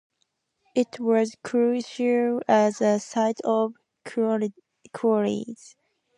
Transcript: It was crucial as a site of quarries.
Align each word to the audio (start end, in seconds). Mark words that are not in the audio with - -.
It 0.73 0.99
was 0.99 1.35
crucial 1.43 2.41
as 2.47 2.81
a 2.81 2.99
site 2.99 3.39
of 3.43 3.75
quarries. 4.03 5.75